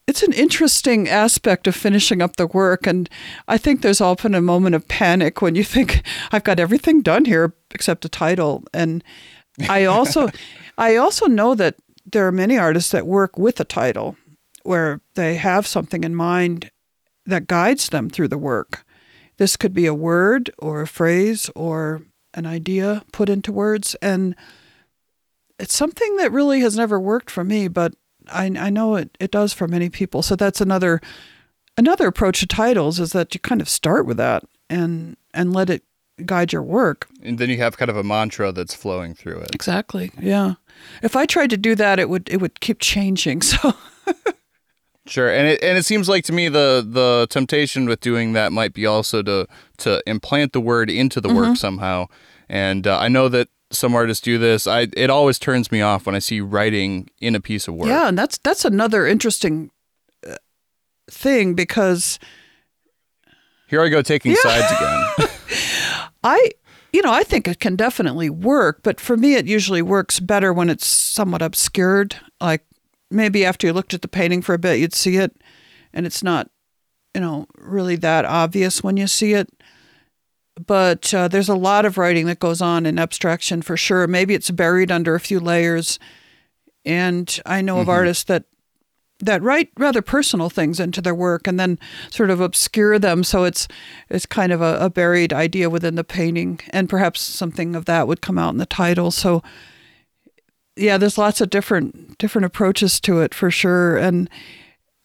[0.10, 2.88] it's an interesting aspect of finishing up the work.
[2.88, 3.08] And
[3.48, 7.26] I think there's often a moment of panic when you think, I've got everything done
[7.26, 8.64] here except a title.
[8.74, 9.04] And
[9.70, 10.30] I also,
[10.80, 11.76] I also know that
[12.12, 14.18] there are many artists that work with a title
[14.64, 16.72] where they have something in mind
[17.28, 18.84] that guides them through the work.
[19.38, 22.02] This could be a word or a phrase or
[22.34, 23.94] an idea put into words.
[24.02, 24.36] And
[25.60, 27.94] it's something that really has never worked for me, but
[28.32, 30.22] I, I know it, it does for many people.
[30.22, 31.02] So that's another
[31.78, 35.70] another approach to titles is that you kind of start with that and and let
[35.70, 35.84] it
[36.26, 37.08] guide your work.
[37.24, 39.56] And then you have kind of a mantra that's flowing through it.
[39.56, 40.12] Exactly.
[40.20, 40.56] Yeah.
[41.02, 43.42] If I tried to do that, it would it would keep changing.
[43.62, 43.74] So.
[45.06, 48.52] Sure, and it and it seems like to me the the temptation with doing that
[48.52, 51.38] might be also to to implant the word into the mm-hmm.
[51.38, 52.06] work somehow.
[52.48, 54.68] And uh, I know that some artists do this.
[54.68, 57.88] I it always turns me off when I see writing in a piece of work.
[57.88, 59.72] Yeah, and that's that's another interesting
[60.28, 60.36] uh,
[61.10, 62.20] thing because
[63.68, 64.38] here I go taking yeah.
[64.42, 65.30] sides again.
[66.24, 66.52] I
[66.92, 70.52] you know, I think it can definitely work, but for me, it usually works better
[70.52, 72.16] when it's somewhat obscured.
[72.42, 72.66] Like
[73.12, 75.36] maybe after you looked at the painting for a bit, you'd see it,
[75.94, 76.50] and it's not,
[77.14, 79.50] you know, really that obvious when you see it.
[80.66, 84.08] But uh, there's a lot of writing that goes on in abstraction for sure.
[84.08, 86.00] Maybe it's buried under a few layers.
[86.84, 87.82] And I know mm-hmm.
[87.82, 88.44] of artists that
[89.20, 91.78] that write rather personal things into their work and then
[92.10, 93.68] sort of obscure them so it's
[94.08, 98.08] it's kind of a, a, buried idea within the painting and perhaps something of that
[98.08, 99.44] would come out in the title so
[100.78, 104.30] yeah there's lots of different different approaches to it for sure and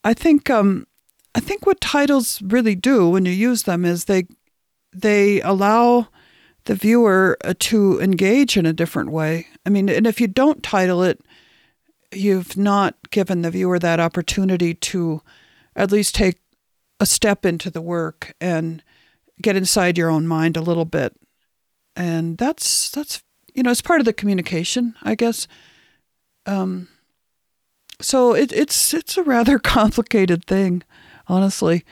[0.04, 0.86] i think um
[1.34, 4.26] i think what titles really do when you use them is they
[4.94, 6.08] they allow
[6.64, 10.62] the viewer uh, to engage in a different way i mean and if you don't
[10.62, 11.20] title it
[12.12, 15.20] you've not given the viewer that opportunity to
[15.76, 16.38] at least take
[17.00, 18.82] a step into the work and
[19.42, 21.14] get inside your own mind a little bit.
[21.96, 23.22] And that's that's
[23.54, 25.46] you know, it's part of the communication, I guess.
[26.46, 26.88] Um,
[28.00, 30.82] so it, it's it's a rather complicated thing,
[31.28, 31.84] honestly.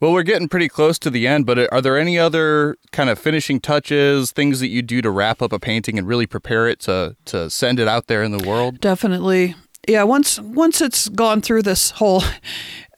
[0.00, 3.18] Well, we're getting pretty close to the end, but are there any other kind of
[3.18, 6.80] finishing touches, things that you do to wrap up a painting and really prepare it
[6.80, 8.80] to to send it out there in the world?
[8.80, 9.54] Definitely.
[9.88, 12.22] Yeah, once once it's gone through this whole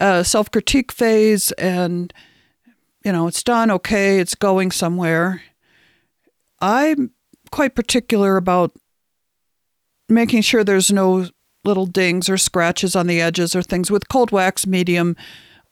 [0.00, 2.12] uh, self-critique phase and
[3.04, 5.42] you know, it's done, okay, it's going somewhere.
[6.60, 7.10] I'm
[7.50, 8.72] quite particular about
[10.08, 11.26] making sure there's no
[11.64, 15.16] little dings or scratches on the edges or things with cold wax medium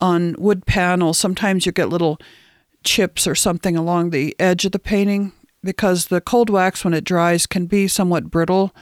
[0.00, 2.18] on wood panels, sometimes you get little
[2.84, 5.32] chips or something along the edge of the painting
[5.62, 8.74] because the cold wax, when it dries, can be somewhat brittle.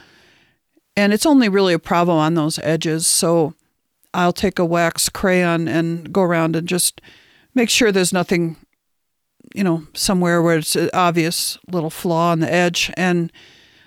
[0.95, 3.07] And it's only really a problem on those edges.
[3.07, 3.53] So
[4.13, 7.01] I'll take a wax crayon and go around and just
[7.53, 8.57] make sure there's nothing,
[9.53, 12.91] you know, somewhere where it's an obvious little flaw on the edge.
[12.95, 13.31] And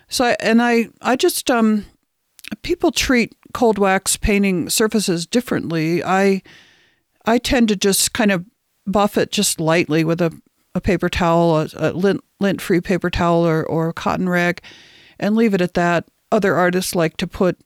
[0.09, 1.87] so, I, and I, I just, um,
[2.63, 6.05] people treat cold wax painting surfaces differently.
[6.05, 6.43] I,
[7.25, 8.45] I tend to just kind of
[8.87, 10.33] buff it just lightly with a,
[10.75, 14.63] a paper towel, a, a lint, lint free paper towel or, or a cotton rag,
[15.19, 16.07] and leave it at that.
[16.31, 17.61] Other artists like to put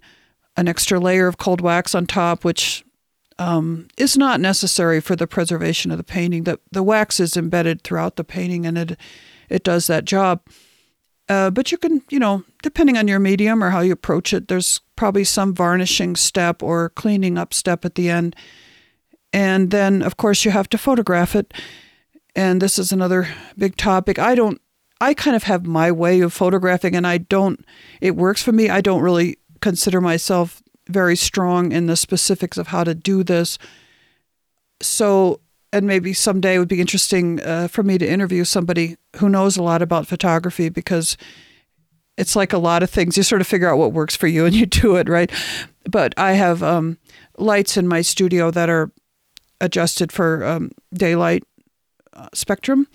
[0.57, 2.85] an extra layer of cold wax on top, which
[3.39, 6.45] um, is not necessary for the preservation of the painting.
[6.45, 8.99] The, the wax is embedded throughout the painting and it,
[9.49, 10.43] it does that job.
[11.29, 14.49] Uh, but you can, you know, depending on your medium or how you approach it,
[14.49, 18.35] there's probably some varnishing step or cleaning up step at the end
[19.37, 21.53] and then, of course, you have to photograph it.
[22.35, 24.19] And this is another big topic.
[24.19, 24.63] I don't,
[24.99, 27.63] I kind of have my way of photographing, and I don't,
[28.01, 28.71] it works for me.
[28.71, 33.59] I don't really consider myself very strong in the specifics of how to do this.
[34.81, 39.29] So, and maybe someday it would be interesting uh, for me to interview somebody who
[39.29, 41.19] knows a lot about photography because
[42.17, 43.19] it's like a lot of things.
[43.19, 45.31] You sort of figure out what works for you and you do it, right?
[45.85, 46.97] But I have um,
[47.37, 48.91] lights in my studio that are
[49.61, 51.45] adjusted for um, daylight
[52.13, 52.87] uh, spectrum,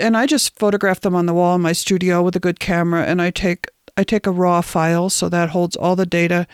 [0.00, 3.04] and I just photograph them on the wall in my studio with a good camera,
[3.04, 6.46] and I take I take a raw file so that holds all the data,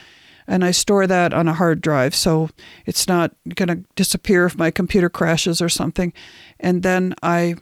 [0.47, 2.51] and I store that on a hard drive so
[2.87, 6.13] it's not going to disappear if my computer crashes or something,
[6.61, 7.57] and then I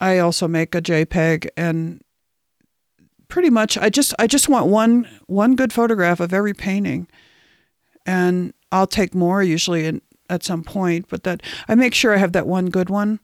[0.00, 2.02] I also make a JPEG and
[3.28, 7.06] pretty much I just I just want one one good photograph of every painting.
[8.06, 12.18] And I'll take more usually and at some point, but that I make sure I
[12.18, 13.20] have that one good one,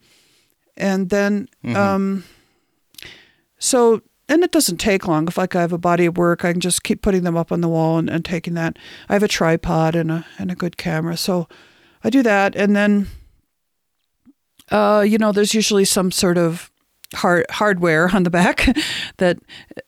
[0.76, 1.76] and then mm-hmm.
[1.76, 2.24] um,
[3.58, 5.28] so and it doesn't take long.
[5.28, 7.52] If like I have a body of work, I can just keep putting them up
[7.52, 8.78] on the wall and, and taking that.
[9.08, 11.48] I have a tripod and a and a good camera, so
[12.02, 13.08] I do that, and then
[14.70, 16.70] uh, you know, there's usually some sort of
[17.14, 18.66] hard hardware on the back
[19.18, 19.38] that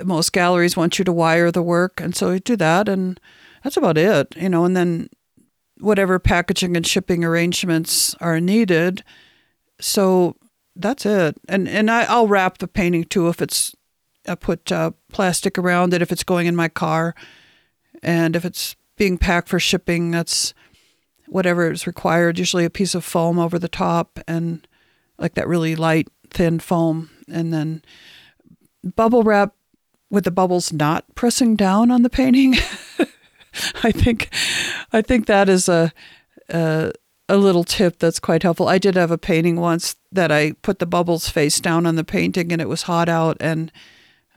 [0.05, 3.19] most galleries want you to wire the work, and so I do that, and
[3.63, 5.09] that's about it, you know, and then
[5.81, 9.05] whatever packaging and shipping arrangements are needed.
[9.81, 10.37] So
[10.75, 11.37] that's it.
[11.49, 13.75] And and I, I'll wrap the painting too if it's
[14.29, 17.15] I put uh, plastic around it if it's going in my car,
[18.03, 20.53] and if it's being packed for shipping, that's
[21.29, 22.39] whatever is required.
[22.39, 24.67] Usually a piece of foam over the top and
[25.19, 27.83] like that really light thin foam, and then
[28.83, 29.55] bubble wrap
[30.11, 32.55] with the bubbles not pressing down on the painting.
[33.83, 34.29] I think,
[34.97, 35.93] I think that is a,
[36.49, 36.93] a
[37.29, 38.69] a little tip that's quite helpful.
[38.69, 42.05] I did have a painting once that I put the bubbles face down on the
[42.05, 43.73] painting, and it was hot out, and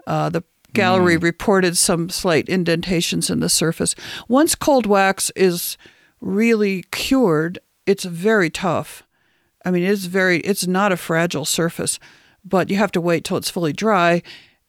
[0.07, 0.43] uh, the
[0.73, 1.23] gallery mm.
[1.23, 3.95] reported some slight indentations in the surface.
[4.27, 5.77] Once cold wax is
[6.19, 9.03] really cured, it's very tough.
[9.63, 11.99] I mean, it's very, it's not a fragile surface,
[12.43, 14.23] but you have to wait till it's fully dry.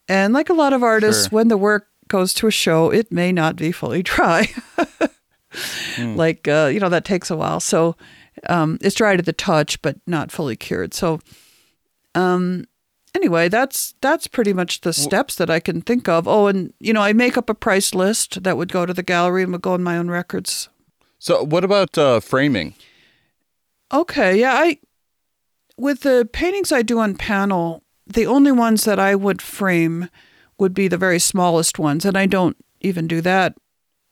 [0.08, 1.36] And like a lot of artists, Sure.
[1.36, 4.48] when the work goes to a show, it may not be fully dry.
[5.98, 7.60] Like, uh, you know, that takes a while.
[7.60, 7.96] So
[8.48, 10.94] um, it's dry to the touch, but not fully cured.
[10.94, 11.20] So
[12.14, 12.64] um,
[13.14, 16.26] anyway, that's that's pretty much the steps that I can think of.
[16.26, 19.02] Oh, and you know, I make up a price list that would go to the
[19.02, 20.68] gallery and would go in my own records.
[21.18, 22.74] So, what about uh, framing?
[23.92, 24.78] Okay, yeah, I
[25.76, 30.08] with the paintings I do on panel, the only ones that I would frame
[30.58, 33.58] would be the very smallest ones, and I don't even do that at,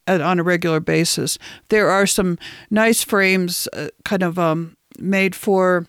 [0.09, 1.39] on a regular basis.
[1.69, 2.39] There are some
[2.71, 5.87] nice frames, uh, kind of um, made for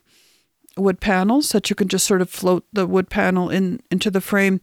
[0.77, 4.21] wood panels that you can just sort of float the wood panel in into the
[4.21, 4.61] frame.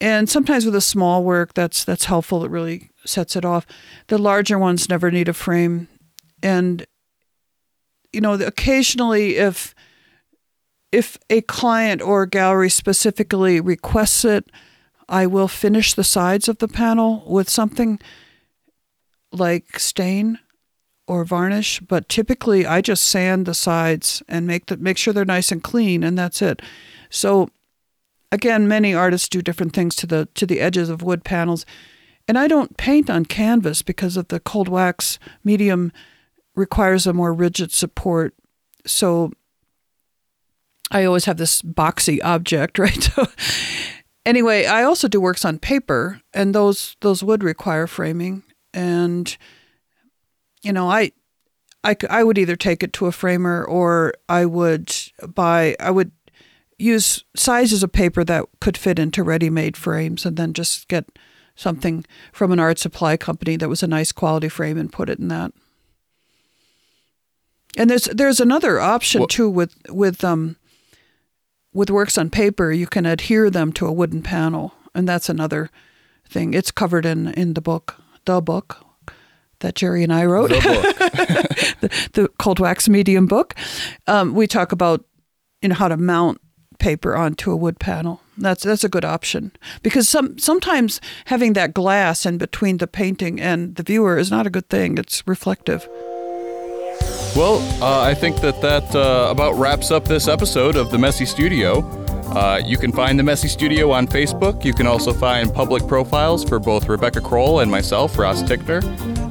[0.00, 2.44] And sometimes with a small work, that's that's helpful.
[2.44, 3.66] It really sets it off.
[4.08, 5.88] The larger ones never need a frame,
[6.42, 6.86] and
[8.12, 9.74] you know, occasionally if
[10.92, 14.50] if a client or gallery specifically requests it,
[15.08, 17.98] I will finish the sides of the panel with something
[19.32, 20.38] like stain
[21.06, 25.24] or varnish, but typically I just sand the sides and make the make sure they're
[25.24, 26.60] nice and clean and that's it.
[27.10, 27.48] So
[28.30, 31.64] again, many artists do different things to the to the edges of wood panels.
[32.28, 35.92] And I don't paint on canvas because of the cold wax medium
[36.54, 38.34] requires a more rigid support.
[38.84, 39.32] So
[40.90, 43.02] I always have this boxy object, right?
[43.02, 43.26] So
[44.26, 48.42] anyway, I also do works on paper and those those would require framing
[48.74, 49.36] and
[50.62, 51.12] you know, I,
[51.84, 54.94] I I would either take it to a framer or I would
[55.34, 56.12] buy I would
[56.78, 61.06] use sizes of paper that could fit into ready-made frames and then just get
[61.56, 65.18] something from an art supply company that was a nice quality frame and put it
[65.18, 65.52] in that.
[67.76, 70.56] And there's there's another option Well- too with with um
[71.72, 75.70] with works on paper you can adhere them to a wooden panel and that's another
[76.28, 76.54] thing.
[76.54, 77.96] It's covered in in the book,
[78.28, 78.84] the book
[79.60, 83.54] that Jerry and I wrote The the, the cold wax medium book.
[84.06, 85.04] Um, we talk about
[85.62, 86.40] you know how to mount
[86.78, 88.20] paper onto a wood panel.
[88.36, 89.52] That's that's a good option
[89.82, 94.46] because some sometimes having that glass in between the painting and the viewer is not
[94.46, 94.98] a good thing.
[94.98, 95.88] It's reflective.
[97.34, 101.24] Well, uh, I think that that uh, about wraps up this episode of The Messy
[101.24, 102.07] Studio.
[102.38, 104.64] Uh, you can find The Messy Studio on Facebook.
[104.64, 108.80] You can also find public profiles for both Rebecca Crowell and myself, Ross Ticknor.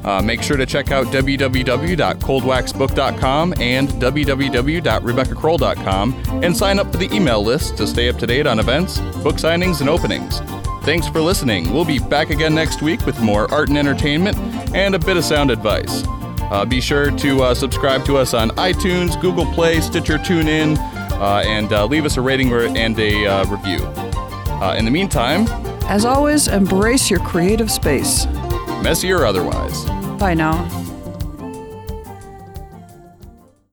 [0.04, 7.42] Uh, make sure to check out www.coldwaxbook.com and www.rebeccacrowell.com and sign up for the email
[7.42, 10.40] list to stay up to date on events, book signings, and openings.
[10.84, 11.72] Thanks for listening.
[11.72, 14.36] We'll be back again next week with more art and entertainment
[14.74, 16.04] and a bit of sound advice.
[16.50, 20.76] Uh, be sure to uh, subscribe to us on iTunes, Google Play, Stitcher, TuneIn,
[21.20, 23.78] uh, and uh, leave us a rating and a uh, review.
[24.60, 25.46] Uh, in the meantime,
[25.88, 28.26] As always, embrace your creative space.
[28.82, 29.84] messy or otherwise.
[30.18, 30.66] Bye now.